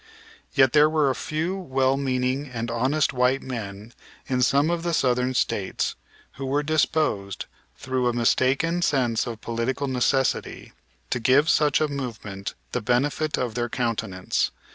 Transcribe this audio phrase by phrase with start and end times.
[0.55, 3.93] Yet there were a few well meaning and honest white men
[4.25, 5.93] in some of the Southern States
[6.37, 7.45] who were disposed,
[7.77, 10.73] through a mistaken sense of political necessity,
[11.11, 14.49] to give such a movement the benefit of their countenance.